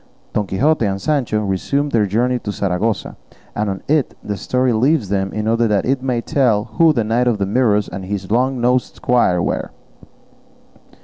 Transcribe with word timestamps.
Don 0.33 0.47
Quixote 0.47 0.83
and 0.87 0.99
Sancho 0.99 1.43
resumed 1.45 1.91
their 1.91 2.07
journey 2.07 2.39
to 2.39 2.51
Saragossa, 2.51 3.17
and 3.55 3.69
on 3.69 3.83
it 3.87 4.15
the 4.23 4.33
history 4.33 4.73
leaves 4.73 5.09
them 5.09 5.31
in 5.31 5.47
order 5.47 5.67
that 5.67 5.85
it 5.85 6.01
may 6.01 6.21
tell 6.21 6.63
who 6.63 6.91
the 6.91 7.03
Knight 7.03 7.27
of 7.27 7.37
the 7.37 7.45
Mirrors 7.45 7.87
and 7.87 8.05
his 8.05 8.31
long 8.31 8.59
nosed 8.59 8.95
squire 8.95 9.43
were. 9.43 9.69